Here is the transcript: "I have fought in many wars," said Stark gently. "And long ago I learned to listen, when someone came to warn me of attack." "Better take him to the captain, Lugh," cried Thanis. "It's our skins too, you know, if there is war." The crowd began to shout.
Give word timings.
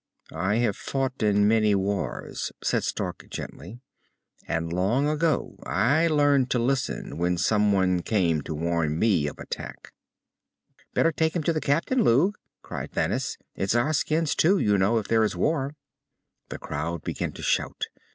"I 0.33 0.55
have 0.55 0.75
fought 0.75 1.21
in 1.21 1.47
many 1.47 1.75
wars," 1.75 2.51
said 2.63 2.83
Stark 2.83 3.27
gently. 3.29 3.81
"And 4.47 4.73
long 4.73 5.07
ago 5.07 5.59
I 5.63 6.07
learned 6.07 6.49
to 6.49 6.57
listen, 6.57 7.19
when 7.19 7.37
someone 7.37 8.01
came 8.01 8.41
to 8.41 8.55
warn 8.55 8.97
me 8.97 9.27
of 9.27 9.37
attack." 9.37 9.93
"Better 10.95 11.11
take 11.11 11.35
him 11.35 11.43
to 11.43 11.53
the 11.53 11.61
captain, 11.61 12.03
Lugh," 12.03 12.33
cried 12.63 12.93
Thanis. 12.93 13.37
"It's 13.53 13.75
our 13.75 13.93
skins 13.93 14.33
too, 14.33 14.57
you 14.57 14.75
know, 14.79 14.97
if 14.97 15.07
there 15.07 15.23
is 15.23 15.35
war." 15.35 15.75
The 16.49 16.57
crowd 16.57 17.03
began 17.03 17.31
to 17.33 17.43
shout. 17.43 17.85